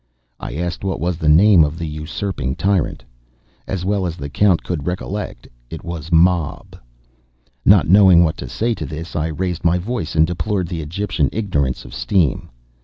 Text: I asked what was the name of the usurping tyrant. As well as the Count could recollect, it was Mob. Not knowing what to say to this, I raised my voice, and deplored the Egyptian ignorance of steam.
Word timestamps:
I 0.39 0.55
asked 0.55 0.83
what 0.83 0.99
was 0.99 1.17
the 1.19 1.29
name 1.29 1.63
of 1.63 1.77
the 1.77 1.85
usurping 1.85 2.55
tyrant. 2.55 3.03
As 3.67 3.85
well 3.85 4.07
as 4.07 4.17
the 4.17 4.29
Count 4.29 4.63
could 4.63 4.87
recollect, 4.87 5.47
it 5.69 5.83
was 5.83 6.11
Mob. 6.11 6.75
Not 7.65 7.87
knowing 7.87 8.23
what 8.23 8.35
to 8.37 8.49
say 8.49 8.73
to 8.73 8.87
this, 8.87 9.15
I 9.15 9.27
raised 9.27 9.63
my 9.63 9.77
voice, 9.77 10.15
and 10.15 10.25
deplored 10.25 10.69
the 10.69 10.81
Egyptian 10.81 11.29
ignorance 11.31 11.85
of 11.85 11.93
steam. 11.93 12.49